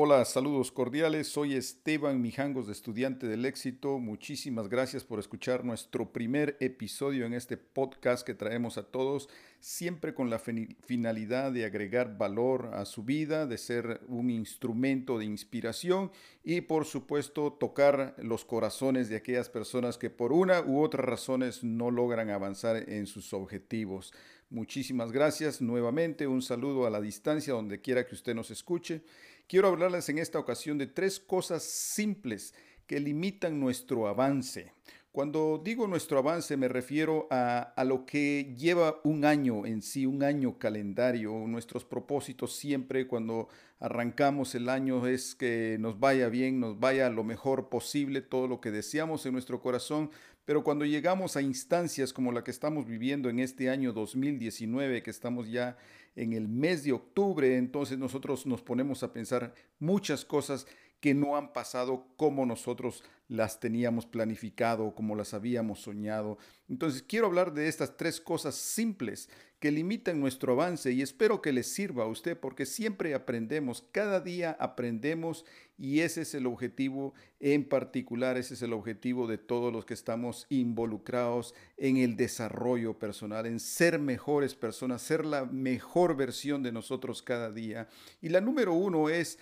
[0.00, 1.26] Hola, saludos cordiales.
[1.26, 3.98] Soy Esteban Mijangos de Estudiante del Éxito.
[3.98, 10.14] Muchísimas gracias por escuchar nuestro primer episodio en este podcast que traemos a todos, siempre
[10.14, 16.12] con la finalidad de agregar valor a su vida, de ser un instrumento de inspiración
[16.44, 21.64] y por supuesto tocar los corazones de aquellas personas que por una u otra razones
[21.64, 24.12] no logran avanzar en sus objetivos.
[24.48, 26.28] Muchísimas gracias nuevamente.
[26.28, 29.02] Un saludo a la distancia donde quiera que usted nos escuche.
[29.48, 32.52] Quiero hablarles en esta ocasión de tres cosas simples
[32.86, 34.74] que limitan nuestro avance.
[35.10, 40.22] Cuando digo nuestro avance me refiero a, lo que lleva un año en sí, un
[40.22, 41.32] año calendario.
[41.46, 43.48] Nuestros propósitos siempre cuando
[43.80, 48.60] arrancamos el año es que nos vaya bien, nos vaya lo mejor posible, todo lo
[48.60, 50.10] que deseamos en nuestro corazón.
[50.48, 55.10] Pero cuando llegamos a instancias como la que estamos viviendo en este año 2019, que
[55.10, 55.76] estamos ya
[56.16, 60.66] en el mes de octubre, entonces nosotros nos ponemos a pensar muchas cosas
[61.00, 66.38] que no han pasado como nosotros las teníamos planificado, como las habíamos soñado.
[66.68, 69.28] Entonces quiero hablar de estas tres cosas simples
[69.60, 74.20] que limitan nuestro avance y espero que les sirva a usted porque siempre aprendemos, cada
[74.20, 75.44] día aprendemos
[75.76, 79.94] y ese es el objetivo en particular, ese es el objetivo de todos los que
[79.94, 86.72] estamos involucrados en el desarrollo personal, en ser mejores personas, ser la mejor versión de
[86.72, 87.88] nosotros cada día.
[88.22, 89.38] Y la número uno es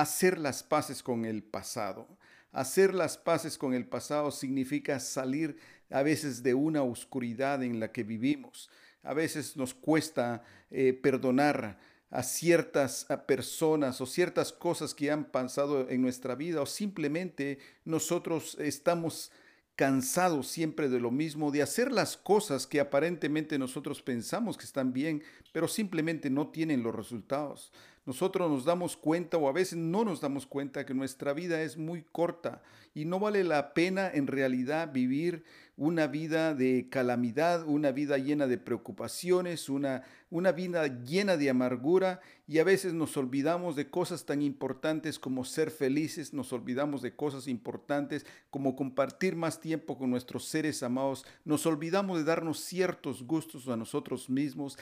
[0.00, 2.08] hacer las paces con el pasado.
[2.52, 5.58] Hacer las paces con el pasado significa salir
[5.90, 8.70] a veces de una oscuridad en la que vivimos.
[9.02, 11.78] A veces nos cuesta eh, perdonar
[12.10, 18.56] a ciertas personas o ciertas cosas que han pasado en nuestra vida o simplemente nosotros
[18.58, 19.30] estamos
[19.76, 24.92] cansados siempre de lo mismo, de hacer las cosas que aparentemente nosotros pensamos que están
[24.92, 27.72] bien, pero simplemente no tienen los resultados
[28.08, 31.76] nosotros nos damos cuenta o a veces no nos damos cuenta que nuestra vida es
[31.76, 32.62] muy corta
[32.94, 35.44] y no vale la pena en realidad vivir
[35.78, 42.20] una vida de calamidad, una vida llena de preocupaciones, una, una vida llena de amargura
[42.48, 47.14] y a veces nos olvidamos de cosas tan importantes como ser felices, nos olvidamos de
[47.14, 53.22] cosas importantes como compartir más tiempo con nuestros seres amados, nos olvidamos de darnos ciertos
[53.22, 54.78] gustos a nosotros mismos,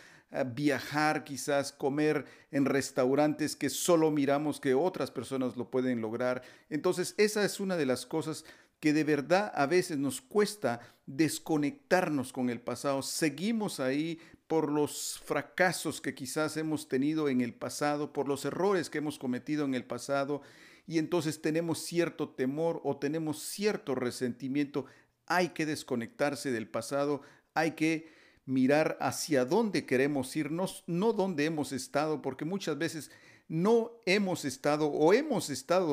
[0.55, 6.43] viajar, quizás comer en restaurantes que solo miramos que otras personas lo pueden lograr.
[6.71, 8.45] Entonces, esa es una de las cosas
[8.81, 13.03] que de verdad a veces nos cuesta desconectarnos con el pasado.
[13.03, 18.91] Seguimos ahí por los fracasos que quizás hemos tenido en el pasado, por los errores
[18.91, 20.43] que hemos cometido en el pasado,
[20.87, 24.87] y entonces tenemos cierto temor o tenemos cierto resentimiento.
[25.27, 27.23] Hay que desconectarse del pasado,
[27.55, 28.09] hay que
[28.45, 33.11] mirar hacia dónde queremos irnos, no dónde hemos estado, porque muchas veces
[33.49, 35.87] no hemos estado o hemos estado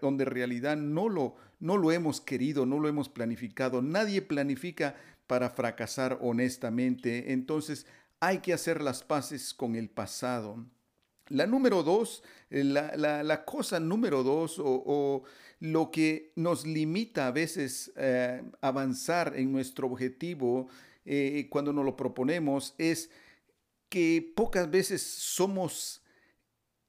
[0.00, 3.82] donde en realidad no lo, no lo hemos querido, no lo hemos planificado.
[3.82, 4.96] Nadie planifica
[5.26, 7.32] para fracasar honestamente.
[7.32, 7.86] Entonces
[8.20, 10.64] hay que hacer las paces con el pasado.
[11.28, 15.24] La número dos, eh, la, cosa número dos o,
[15.58, 20.68] lo que nos limita a veces eh, avanzar en nuestro objetivo
[21.04, 23.10] eh, cuando nos lo proponemos es
[23.88, 26.02] que pocas veces somos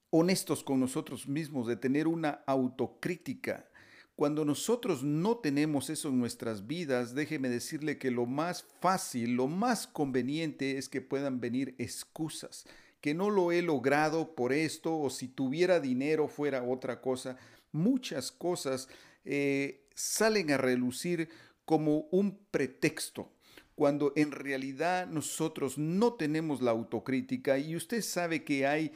[0.10, 3.70] honestos con nosotros mismos, de tener una autocrítica.
[4.16, 9.48] Cuando nosotros no tenemos eso en nuestras vidas, déjeme decirle que lo más fácil, lo
[9.48, 12.66] más conveniente es que puedan venir excusas,
[13.00, 17.38] que no lo he logrado por esto o si tuviera dinero fuera otra cosa.
[17.72, 18.90] Muchas cosas
[19.24, 21.30] eh, salen a relucir
[21.64, 23.32] como un pretexto
[23.78, 28.92] cuando en realidad nosotros no tenemos la autocrítica y usted sabe que hay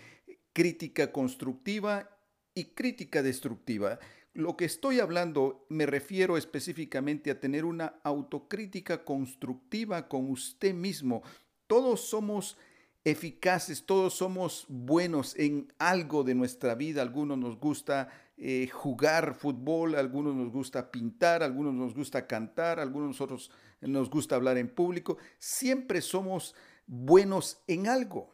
[0.53, 2.09] crítica constructiva
[2.53, 3.99] y crítica destructiva.
[4.33, 11.21] Lo que estoy hablando me refiero específicamente a tener una autocrítica constructiva con usted mismo.
[11.67, 12.57] Todos somos
[13.03, 17.01] eficaces, todos somos buenos en algo de nuestra vida.
[17.01, 23.09] Algunos nos gusta eh, jugar fútbol, algunos nos gusta pintar, algunos nos gusta cantar, algunos
[23.09, 25.17] nosotros nos gusta hablar en público.
[25.39, 26.55] Siempre somos
[26.87, 28.31] buenos en algo,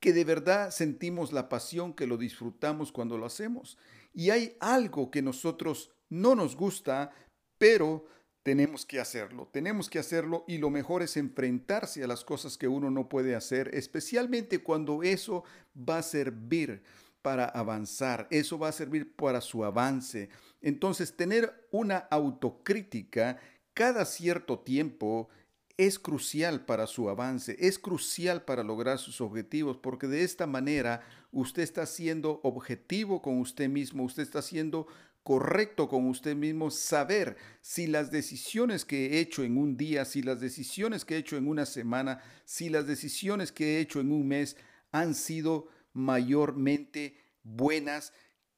[0.00, 3.78] que de verdad sentimos la pasión, que lo disfrutamos cuando lo hacemos.
[4.12, 7.12] Y hay algo que nosotros no nos gusta,
[7.58, 8.06] pero
[8.42, 12.68] tenemos que hacerlo, tenemos que hacerlo y lo mejor es enfrentarse a las cosas que
[12.68, 15.44] uno no puede hacer, especialmente cuando eso
[15.76, 16.82] va a servir
[17.20, 20.30] para avanzar, eso va a servir para su avance.
[20.62, 23.38] Entonces, tener una autocrítica
[23.74, 25.28] cada cierto tiempo
[25.76, 31.02] es crucial para su avance, es crucial para lograr sus objetivos, porque de esta manera
[31.32, 34.86] usted está siendo objetivo con usted mismo, usted está siendo
[35.22, 40.22] correcto con usted mismo, saber si las decisiones que he hecho en un día, si
[40.22, 44.12] las decisiones que he hecho en una semana, si las decisiones que he hecho en
[44.12, 44.56] un mes
[44.92, 48.12] han sido mayormente buenas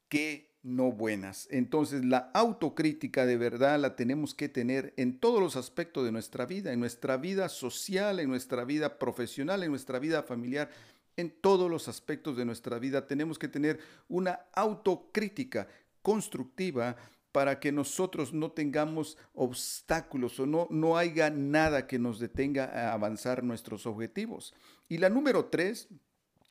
[0.09, 1.49] que no buenas.
[1.51, 6.47] Entonces la autocrítica de verdad la tenemos que tener en todos los aspectos de nuestra
[6.47, 10.71] vida, en nuestra vida social, en nuestra vida profesional, en nuestra vida familiar,
[11.17, 15.69] en todos los aspectos de nuestra vida tenemos que tener una autocrítica
[16.01, 16.97] constructiva
[17.33, 22.93] para que nosotros no tengamos obstáculos o no, no haya nada que nos detenga a
[22.93, 24.55] avanzar nuestros objetivos.
[24.89, 25.89] Y la número tres,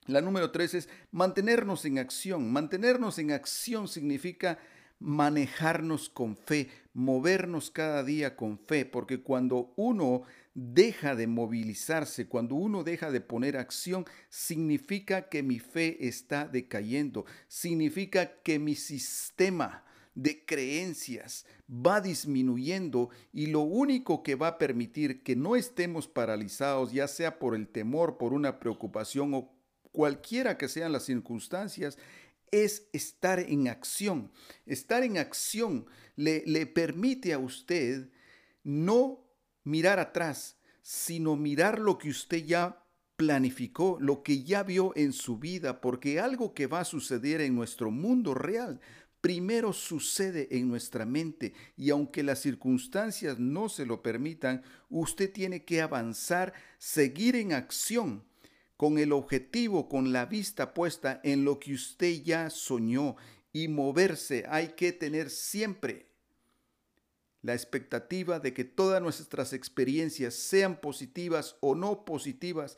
[0.08, 2.52] la número tres es mantenernos en acción.
[2.52, 4.58] Mantenernos en acción significa
[5.00, 12.56] manejarnos con fe, movernos cada día con fe, porque cuando uno deja de movilizarse, cuando
[12.56, 19.84] uno deja de poner acción, significa que mi fe está decayendo, significa que mi sistema
[20.14, 26.92] de creencias va disminuyendo y lo único que va a permitir que no estemos paralizados,
[26.92, 29.61] ya sea por el temor, por una preocupación o
[29.92, 31.98] cualquiera que sean las circunstancias,
[32.52, 34.32] es estar en acción.
[34.66, 35.86] Estar en acción
[36.16, 38.10] le, permite a usted
[38.64, 39.26] no
[39.64, 42.84] mirar atrás, sino mirar lo que usted ya
[43.16, 47.56] planificó, lo que ya vio en su vida, porque algo que va a suceder en
[47.56, 48.80] nuestro mundo real
[49.22, 55.64] primero sucede en nuestra mente y aunque las circunstancias no se lo permitan, usted tiene
[55.64, 58.24] que avanzar, seguir en acción
[58.82, 63.16] con el objetivo, con la vista puesta en lo que usted ya soñó
[63.54, 64.44] y moverse.
[64.50, 66.08] Hay que tener siempre
[67.44, 72.76] la expectativa de que todas nuestras experiencias, sean positivas o no positivas,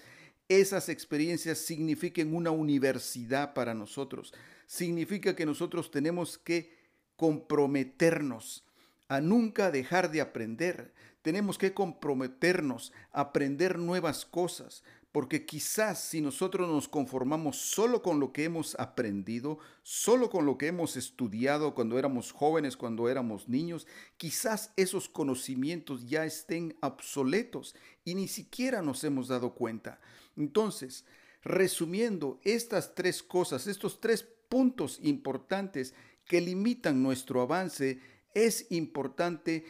[0.49, 4.33] esas experiencias signifiquen una universidad para nosotros.
[4.65, 6.75] Significa que nosotros tenemos que
[7.15, 8.65] comprometernos
[9.07, 10.93] a nunca dejar de aprender.
[11.21, 18.19] Tenemos que comprometernos a aprender nuevas cosas, porque quizás si nosotros nos conformamos solo con
[18.19, 23.47] lo que hemos aprendido, solo con lo que hemos estudiado cuando éramos jóvenes, cuando éramos
[23.47, 23.85] niños,
[24.17, 30.01] quizás esos conocimientos ya estén obsoletos y ni siquiera nos hemos dado cuenta.
[30.35, 31.05] Entonces,
[31.43, 35.93] resumiendo estas tres cosas, estos tres puntos importantes
[36.25, 37.99] que limitan nuestro avance,
[38.33, 39.63] es importante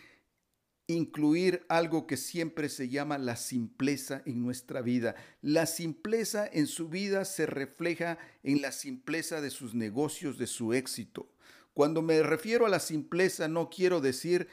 [0.88, 5.16] incluir algo que siempre se llama la simpleza en nuestra vida.
[5.42, 10.74] La simpleza en su vida se refleja en la simpleza de sus negocios, de su
[10.74, 11.30] éxito.
[11.74, 14.48] Cuando me refiero a la simpleza no quiero decir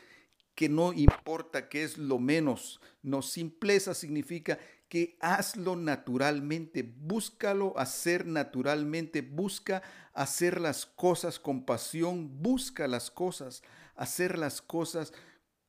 [0.55, 2.81] que no importa qué es lo menos.
[3.03, 9.83] No, simpleza significa que hazlo naturalmente, búscalo hacer naturalmente, busca
[10.13, 13.63] hacer las cosas con pasión, busca las cosas,
[13.95, 15.13] hacer las cosas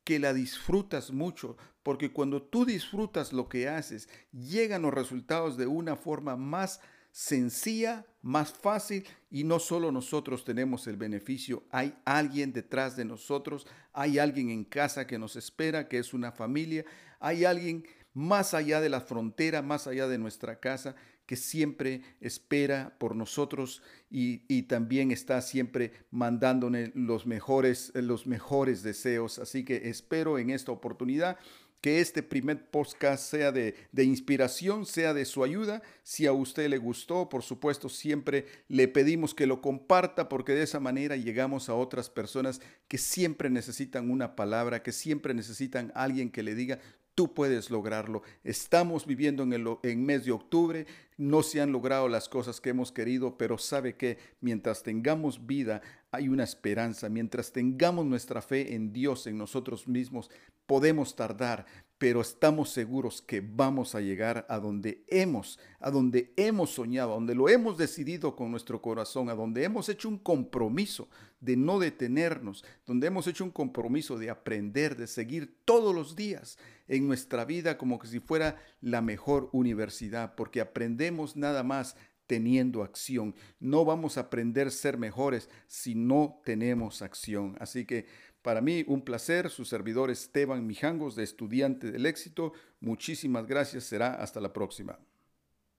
[0.04, 5.66] que la disfrutas mucho, porque cuando tú disfrutas lo que haces, llegan los resultados de
[5.66, 6.80] una forma más
[7.12, 13.66] sencilla, más fácil y no solo nosotros tenemos el beneficio, hay alguien detrás de nosotros,
[13.92, 16.84] hay alguien en casa que nos espera, que es una familia,
[17.20, 17.84] hay alguien
[18.14, 20.94] más allá de la frontera, más allá de nuestra casa,
[21.32, 23.80] que siempre espera por nosotros
[24.10, 29.38] y, también está siempre mandándonos los mejores, los mejores deseos.
[29.38, 31.38] Así que espero en esta oportunidad
[31.80, 35.80] que este primer podcast sea de, de, inspiración, sea de su ayuda.
[36.02, 40.64] Si a usted le gustó, por supuesto, siempre le pedimos que lo comparta porque de
[40.64, 46.30] esa manera llegamos a otras personas que siempre necesitan una palabra, que siempre necesitan alguien
[46.30, 46.78] que le diga,
[47.14, 48.22] Tú puedes lograrlo.
[48.42, 50.86] Estamos viviendo en el en mes de octubre.
[51.16, 55.82] No se han logrado las cosas que hemos querido, pero sabe que mientras tengamos vida
[56.10, 57.08] hay una esperanza.
[57.08, 60.30] Mientras tengamos nuestra fe en Dios, en nosotros mismos,
[60.66, 61.66] podemos tardar,
[61.98, 67.14] pero estamos seguros que vamos a llegar a donde hemos, a donde hemos soñado, a
[67.14, 71.08] donde lo hemos decidido con nuestro corazón, a donde hemos hecho un compromiso
[71.40, 76.58] de no detenernos, donde hemos hecho un compromiso de aprender, de seguir todos los días
[76.88, 81.02] en nuestra vida como que si fuera la mejor universidad, porque aprendemos
[81.36, 83.34] nada más teniendo acción.
[83.60, 87.56] No vamos a aprender a ser mejores si no tenemos acción.
[87.60, 88.06] Así que
[88.42, 92.52] para mí, un placer, su servidor Esteban Mijangos, de Estudiante del Éxito.
[92.80, 94.98] Muchísimas gracias, será hasta la próxima.